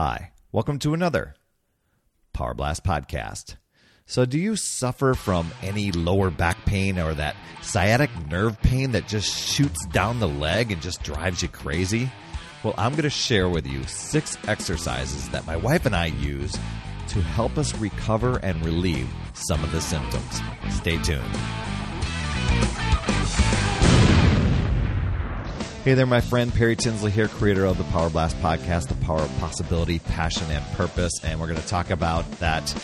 [0.00, 1.34] Hi, welcome to another
[2.32, 3.56] Power Blast podcast.
[4.06, 9.08] So, do you suffer from any lower back pain or that sciatic nerve pain that
[9.08, 12.12] just shoots down the leg and just drives you crazy?
[12.62, 16.56] Well, I'm going to share with you six exercises that my wife and I use
[17.08, 20.40] to help us recover and relieve some of the symptoms.
[20.70, 21.36] Stay tuned.
[25.84, 29.20] Hey there, my friend Perry Tinsley here, creator of the Power Blast podcast, the power
[29.20, 31.12] of possibility, passion, and purpose.
[31.22, 32.74] And we're going to talk about that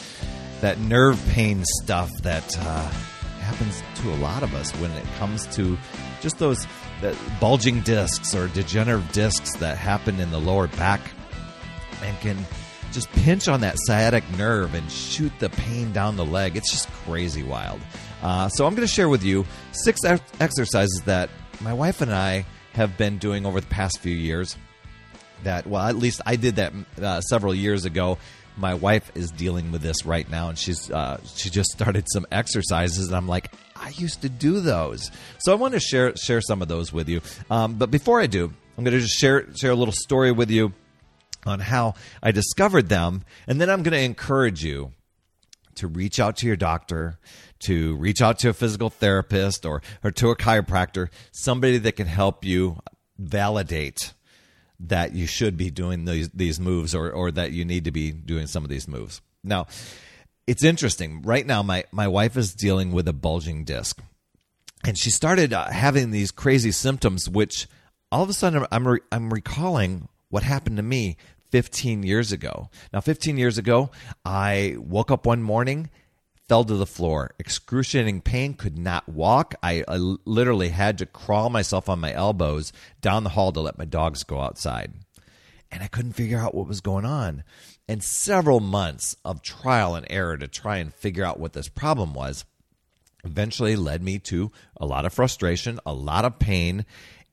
[0.60, 2.88] that nerve pain stuff that uh,
[3.40, 5.76] happens to a lot of us when it comes to
[6.22, 6.66] just those
[7.40, 11.00] bulging discs or degenerative discs that happen in the lower back
[12.02, 12.38] and can
[12.92, 16.56] just pinch on that sciatic nerve and shoot the pain down the leg.
[16.56, 17.80] It's just crazy wild.
[18.22, 21.28] Uh, so I'm going to share with you six ex- exercises that
[21.60, 24.56] my wife and I have been doing over the past few years.
[25.42, 28.18] That well, at least I did that uh, several years ago.
[28.56, 32.24] My wife is dealing with this right now, and she's uh, she just started some
[32.30, 36.40] exercises, and I'm like, I used to do those, so I want to share share
[36.40, 37.20] some of those with you.
[37.50, 38.44] Um, but before I do,
[38.78, 40.72] I'm going to just share share a little story with you
[41.44, 44.92] on how I discovered them, and then I'm going to encourage you
[45.76, 47.18] to reach out to your doctor,
[47.60, 52.06] to reach out to a physical therapist or, or to a chiropractor, somebody that can
[52.06, 52.78] help you
[53.18, 54.12] validate
[54.80, 58.10] that you should be doing these, these moves or, or that you need to be
[58.10, 59.20] doing some of these moves.
[59.42, 59.66] Now,
[60.46, 61.22] it's interesting.
[61.22, 64.00] Right now, my, my wife is dealing with a bulging disc.
[64.84, 67.66] And she started uh, having these crazy symptoms, which
[68.12, 71.16] all of a sudden I'm, re- I'm recalling what happened to me
[71.54, 72.68] 15 years ago.
[72.92, 73.90] Now, 15 years ago,
[74.24, 75.88] I woke up one morning,
[76.48, 79.54] fell to the floor, excruciating pain, could not walk.
[79.62, 83.78] I, I literally had to crawl myself on my elbows down the hall to let
[83.78, 84.94] my dogs go outside.
[85.70, 87.44] And I couldn't figure out what was going on.
[87.86, 92.14] And several months of trial and error to try and figure out what this problem
[92.14, 92.44] was
[93.22, 96.84] eventually led me to a lot of frustration, a lot of pain,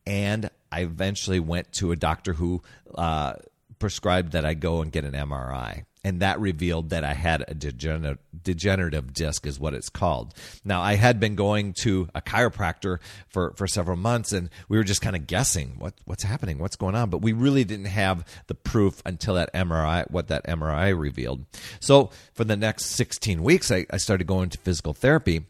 [0.06, 2.62] and I eventually went to a doctor who
[2.96, 3.34] uh,
[3.82, 5.84] prescribed that I go and get an MRI.
[6.04, 10.34] And that revealed that I had a degener- degenerative disc, is what it's called.
[10.64, 14.84] Now, I had been going to a chiropractor for, for several months, and we were
[14.84, 17.12] just kind of guessing what, what's happening, what's going on.
[17.12, 21.46] But we really didn't have the proof until that MRI, what that MRI revealed.
[21.80, 25.46] So, for the next 16 weeks, I, I started going to physical therapy.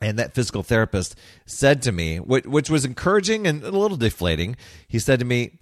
[0.00, 5.00] And that physical therapist said to me, which was encouraging and a little deflating, he
[5.00, 5.58] said to me,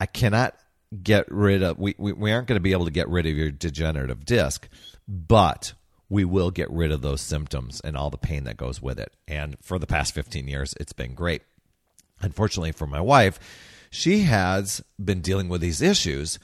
[0.00, 0.54] I cannot
[1.02, 3.36] get rid of we, we, we aren't going to be able to get rid of
[3.36, 4.68] your degenerative disc
[5.08, 5.72] but
[6.08, 9.12] we will get rid of those symptoms and all the pain that goes with it.
[9.26, 11.42] And for the past 15 years it's been great.
[12.20, 13.38] Unfortunately for my wife
[13.90, 16.38] she has been dealing with these issues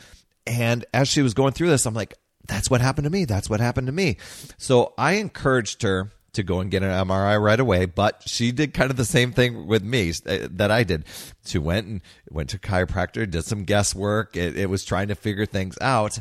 [0.47, 2.15] and as she was going through this i'm like
[2.47, 3.25] that's what happened to me.
[3.25, 4.17] That's what happened to me.
[4.59, 8.73] So i encouraged her to go and get an MRI right away, but she did
[8.73, 11.05] kind of the same thing with me uh, that I did.
[11.45, 12.01] She went and
[12.31, 14.37] went to chiropractor, did some guesswork.
[14.37, 16.19] It, it was trying to figure things out,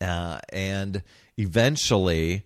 [0.00, 1.02] uh, and
[1.38, 2.44] eventually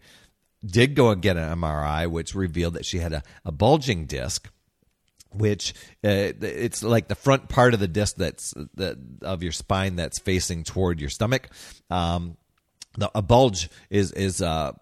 [0.64, 4.48] did go and get an MRI, which revealed that she had a, a bulging disc.
[5.30, 9.96] Which uh, it's like the front part of the disc that's the, of your spine
[9.96, 11.50] that's facing toward your stomach.
[11.90, 12.38] Um,
[12.96, 14.72] the, a bulge is is uh,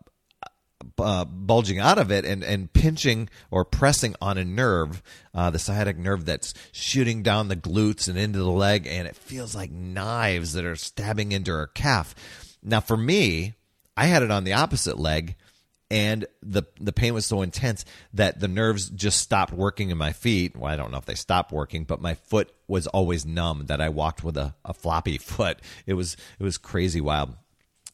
[0.98, 5.02] uh, bulging out of it and, and pinching or pressing on a nerve,
[5.34, 9.16] uh, the sciatic nerve that's shooting down the glutes and into the leg, and it
[9.16, 12.14] feels like knives that are stabbing into her calf.
[12.62, 13.54] Now, for me,
[13.96, 15.36] I had it on the opposite leg,
[15.90, 20.12] and the the pain was so intense that the nerves just stopped working in my
[20.12, 20.56] feet.
[20.56, 23.66] Well, I don't know if they stopped working, but my foot was always numb.
[23.66, 25.60] That I walked with a, a floppy foot.
[25.86, 27.36] It was it was crazy wild.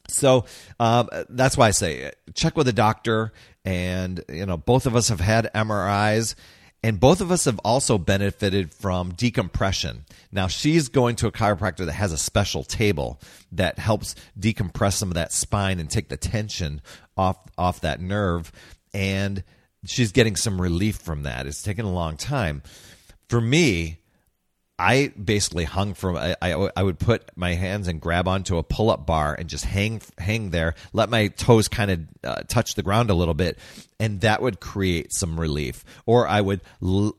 [0.09, 0.45] So
[0.79, 3.33] um, that's why I say check with a doctor.
[3.65, 6.35] And you know, both of us have had MRIs,
[6.83, 10.05] and both of us have also benefited from decompression.
[10.33, 13.21] Now she's going to a chiropractor that has a special table
[13.53, 16.82] that helps decompress some of that spine and take the tension
[17.17, 18.50] off off that nerve,
[18.93, 19.44] and
[19.85, 21.47] she's getting some relief from that.
[21.47, 22.62] It's taken a long time.
[23.29, 24.01] For me,
[24.79, 28.63] I basically hung from I, I, I would put my hands and grab onto a
[28.63, 32.75] pull up bar and just hang hang there, let my toes kind of uh, touch
[32.75, 33.59] the ground a little bit,
[34.01, 35.85] and that would create some relief.
[36.07, 36.63] Or I would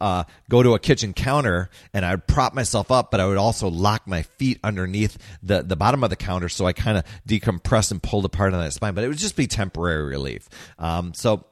[0.02, 3.70] uh, go to a kitchen counter and I'd prop myself up, but I would also
[3.70, 7.92] lock my feet underneath the the bottom of the counter, so I kind of decompress
[7.92, 8.96] and pulled apart on that spine.
[8.96, 10.50] But it would just be temporary relief.
[10.80, 11.46] Um, so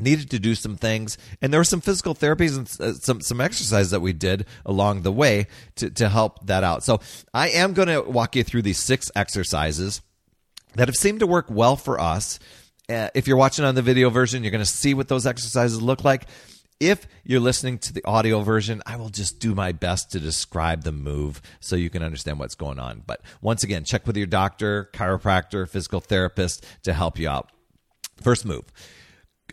[0.00, 1.18] needed to do some things.
[1.40, 5.02] And there were some physical therapies and uh, some some exercises that we did along
[5.02, 5.46] the way
[5.76, 6.82] to, to help that out.
[6.82, 7.00] So
[7.32, 10.00] i am going to walk you through these six exercises
[10.74, 12.38] that have seemed to work well for us.
[12.88, 15.80] Uh, if you're watching on the video version you're going to see what those exercises
[15.80, 16.26] look like.
[16.80, 20.84] If you're listening to the audio version, I will just do my best to describe
[20.84, 23.02] the move so you can understand what's going on.
[23.04, 27.50] But once again, check with your doctor, chiropractor, physical therapist to help you out.
[28.22, 28.64] First move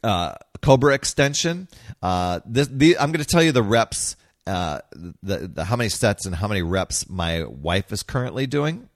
[0.04, 1.68] uh, Cobra extension.
[2.02, 4.16] Uh, this, the, I'm going to tell you the reps,
[4.48, 8.90] uh, the, the how many sets and how many reps my wife is currently doing.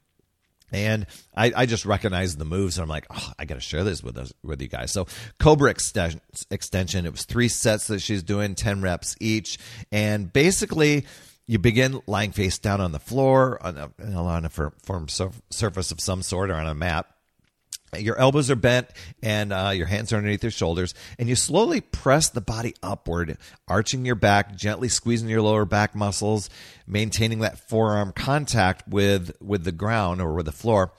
[0.71, 3.83] And I, I just recognize the moves, and I'm like, oh, I got to share
[3.83, 4.91] this with us, with you guys.
[4.91, 5.07] So
[5.39, 9.57] Cobra extension, extension, it was three sets that she's doing, ten reps each,
[9.91, 11.07] and basically
[11.47, 15.07] you begin lying face down on the floor on a, on a firm
[15.49, 17.07] surface of some sort or on a mat
[17.97, 18.87] your elbows are bent
[19.21, 23.37] and uh, your hands are underneath your shoulders, and you slowly press the body upward,
[23.67, 26.49] arching your back, gently squeezing your lower back muscles,
[26.87, 30.93] maintaining that forearm contact with with the ground or with the floor.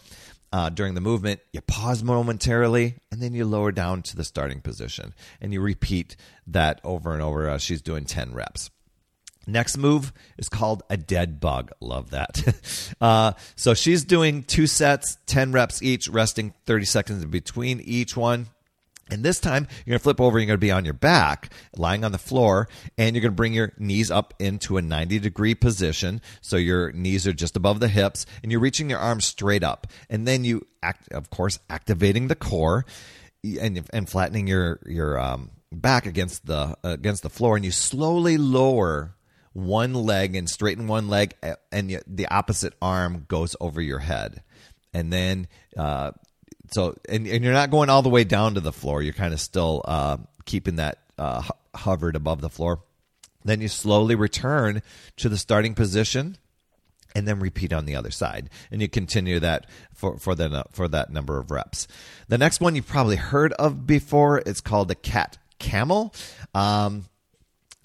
[0.52, 4.60] Uh, during the movement, you pause momentarily and then you lower down to the starting
[4.60, 5.14] position.
[5.40, 6.16] And you repeat
[6.48, 8.68] that over and over she's doing 10 reps.
[9.46, 11.72] Next move is called a dead bug.
[11.80, 12.94] Love that.
[13.00, 18.46] uh, so she's doing two sets, 10 reps each, resting 30 seconds between each one.
[19.10, 21.52] And this time, you're going to flip over, you're going to be on your back,
[21.76, 25.18] lying on the floor, and you're going to bring your knees up into a 90
[25.18, 26.20] degree position.
[26.40, 29.88] So your knees are just above the hips, and you're reaching your arms straight up.
[30.08, 32.84] And then you, act, of course, activating the core
[33.42, 38.38] and, and flattening your, your um, back against the, against the floor, and you slowly
[38.38, 39.16] lower
[39.52, 41.34] one leg and straighten one leg,
[41.72, 44.42] and the opposite arm goes over your head,
[44.94, 46.12] and then uh,
[46.70, 49.02] so and, and you're not going all the way down to the floor.
[49.02, 51.42] You're kind of still uh, keeping that uh,
[51.74, 52.82] hovered above the floor.
[53.44, 54.82] Then you slowly return
[55.16, 56.36] to the starting position
[57.14, 60.86] and then repeat on the other side and you continue that for for the for
[60.86, 61.88] that number of reps
[62.28, 66.14] the next one you've probably heard of before it's called the cat camel
[66.54, 67.06] um,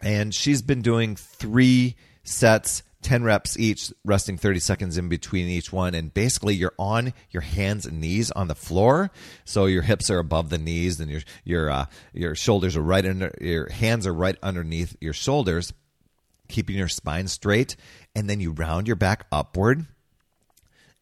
[0.01, 5.71] and she's been doing three sets 10 reps each, resting 30 seconds in between each
[5.71, 5.93] one.
[5.93, 9.11] And basically, you're on your hands and knees on the floor.
[9.45, 13.05] So your hips are above the knees and your, your, uh, your shoulders are right
[13.05, 15.71] under, your hands are right underneath your shoulders,
[16.49, 17.75] keeping your spine straight.
[18.15, 19.85] And then you round your back upward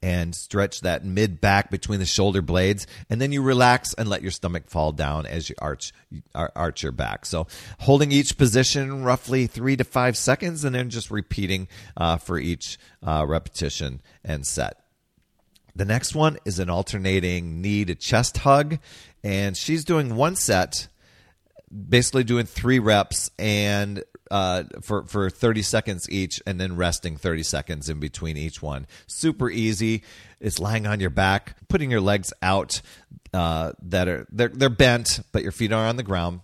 [0.03, 4.21] and stretch that mid back between the shoulder blades and then you relax and let
[4.21, 5.93] your stomach fall down as you arch
[6.35, 7.25] arch your back.
[7.25, 7.47] So
[7.79, 12.77] holding each position roughly three to five seconds and then just repeating uh, for each
[13.01, 14.77] uh, repetition and set.
[15.73, 18.79] The next one is an alternating knee to chest hug
[19.23, 20.89] and she's doing one set
[21.89, 27.43] basically doing three reps and uh, for for 30 seconds each, and then resting 30
[27.43, 28.87] seconds in between each one.
[29.07, 30.03] Super easy.
[30.39, 32.81] It's lying on your back, putting your legs out
[33.33, 36.41] uh, that are they're they're bent, but your feet are on the ground.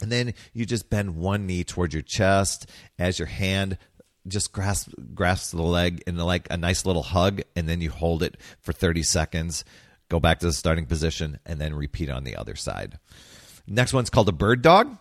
[0.00, 2.68] And then you just bend one knee towards your chest
[2.98, 3.78] as your hand
[4.26, 8.22] just grasp grasps the leg in like a nice little hug, and then you hold
[8.22, 9.64] it for 30 seconds.
[10.08, 12.98] Go back to the starting position, and then repeat on the other side.
[13.66, 14.96] Next one's called a bird dog.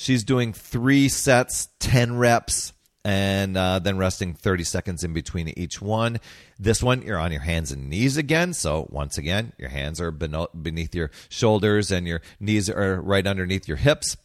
[0.00, 2.72] She's doing three sets, 10 reps,
[3.04, 6.20] and uh, then resting 30 seconds in between each one.
[6.58, 8.54] This one, you're on your hands and knees again.
[8.54, 13.68] So, once again, your hands are beneath your shoulders and your knees are right underneath
[13.68, 14.16] your hips.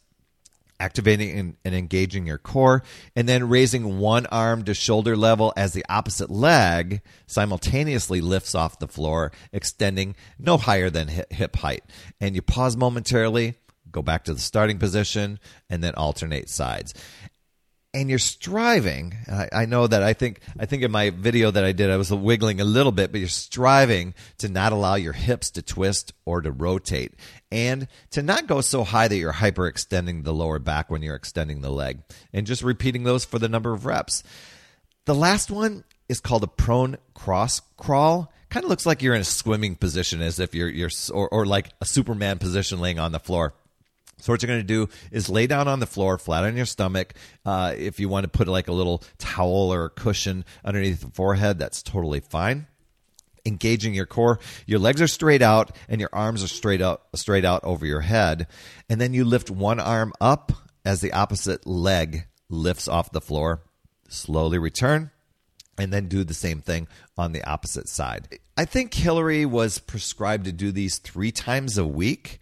[0.80, 2.82] Activating and, and engaging your core,
[3.14, 8.80] and then raising one arm to shoulder level as the opposite leg simultaneously lifts off
[8.80, 11.84] the floor, extending no higher than hip height.
[12.22, 13.56] And you pause momentarily,
[13.96, 16.94] go back to the starting position, and then alternate sides.
[17.94, 19.16] And you're striving.
[19.32, 21.96] I, I, know that I think I think in my video that I did, I
[21.96, 26.12] was wiggling a little bit, but you're striving to not allow your hips to twist
[26.26, 27.14] or to rotate,
[27.52, 31.62] and to not go so high that you're hyperextending the lower back when you're extending
[31.62, 32.02] the leg,
[32.34, 34.24] and just repeating those for the number of reps.
[35.06, 39.22] The last one is called a prone cross crawl kind of looks like you're in
[39.22, 43.12] a swimming position as if you're you're or, or like a superman position laying on
[43.12, 43.54] the floor
[44.26, 46.66] so what you're going to do is lay down on the floor, flat on your
[46.66, 47.14] stomach.
[47.46, 51.60] Uh, if you want to put like a little towel or cushion underneath the forehead,
[51.60, 52.66] that's totally fine.
[53.46, 57.46] Engaging your core, your legs are straight out and your arms are straight out, straight
[57.46, 58.48] out over your head,
[58.90, 60.52] and then you lift one arm up
[60.84, 63.62] as the opposite leg lifts off the floor.
[64.10, 65.12] Slowly return,
[65.78, 68.40] and then do the same thing on the opposite side.
[68.58, 72.40] I think Hillary was prescribed to do these three times a week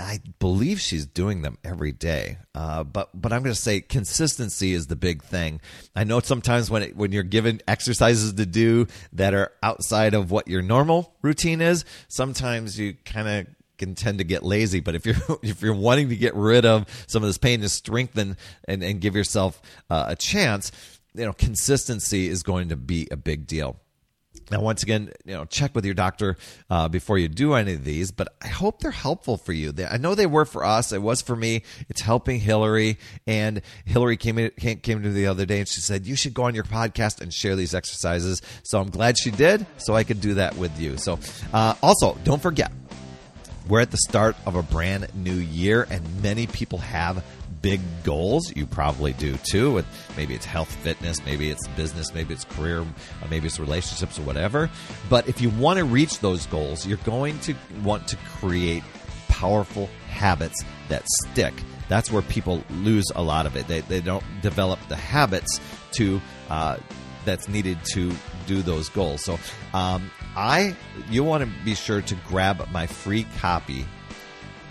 [0.00, 2.38] I believe she's doing them every day.
[2.54, 5.60] Uh, but but I'm going to say consistency is the big thing.
[5.94, 10.30] I know sometimes when it, when you're given exercises to do that are outside of
[10.30, 13.46] what your normal routine is, sometimes you kind of
[13.78, 14.80] can tend to get lazy.
[14.80, 17.70] But if you're if you're wanting to get rid of some of this pain and
[17.70, 20.72] strengthen and, and give yourself uh, a chance,
[21.14, 23.76] you know, consistency is going to be a big deal.
[24.50, 26.36] Now, once again, you know, check with your doctor
[26.68, 28.10] uh, before you do any of these.
[28.10, 29.72] But I hope they're helpful for you.
[29.72, 30.92] They, I know they were for us.
[30.92, 31.62] It was for me.
[31.88, 32.98] It's helping Hillary.
[33.26, 36.34] And Hillary came in, came, to me the other day and she said you should
[36.34, 38.42] go on your podcast and share these exercises.
[38.62, 40.96] So I'm glad she did, so I could do that with you.
[40.96, 41.18] So,
[41.52, 42.72] uh, also, don't forget,
[43.68, 47.24] we're at the start of a brand new year, and many people have
[47.62, 48.54] big goals.
[48.54, 49.72] You probably do too.
[49.72, 49.86] With
[50.16, 52.84] maybe it's health, fitness, maybe it's business, maybe it's career,
[53.28, 54.70] maybe it's relationships or whatever.
[55.08, 58.82] But if you want to reach those goals, you're going to want to create
[59.28, 61.54] powerful habits that stick.
[61.88, 63.66] That's where people lose a lot of it.
[63.66, 65.60] They, they don't develop the habits
[65.92, 66.78] to uh,
[67.24, 68.12] that's needed to
[68.46, 69.22] do those goals.
[69.22, 69.38] So,
[69.74, 70.76] um, I
[71.10, 73.86] you want to be sure to grab my free copy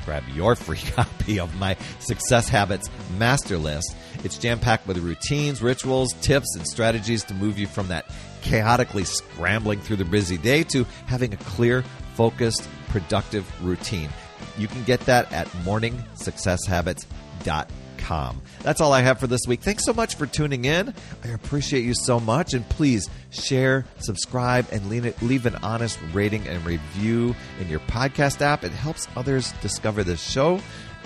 [0.09, 2.89] grab your free copy of my Success Habits
[3.19, 3.95] Master List.
[4.23, 8.07] It's jam packed with routines, rituals, tips, and strategies to move you from that
[8.41, 11.83] chaotically scrambling through the busy day to having a clear,
[12.15, 14.09] focused, productive routine.
[14.57, 18.41] You can get that at morningsuccesshabits.com com.
[18.63, 19.61] That's all I have for this week.
[19.61, 20.95] Thanks so much for tuning in.
[21.23, 22.55] I appreciate you so much.
[22.55, 28.63] And please share, subscribe, and leave an honest rating and review in your podcast app.
[28.63, 30.59] It helps others discover this show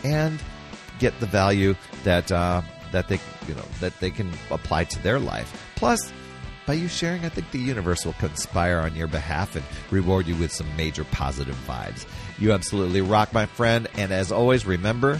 [0.06, 0.42] and
[1.00, 2.62] get the value that uh,
[2.94, 3.20] that they
[3.50, 5.74] you know that they can apply to their life.
[5.76, 6.14] Plus,
[6.66, 10.38] by you sharing, I think the universe will conspire on your behalf and reward you
[10.38, 12.06] with some major positive vibes.
[12.40, 13.90] You absolutely rock, my friend.
[13.96, 15.20] And as always, remember